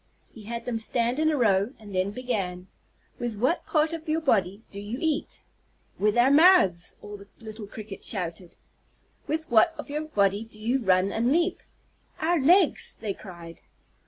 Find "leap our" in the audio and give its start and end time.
11.31-12.41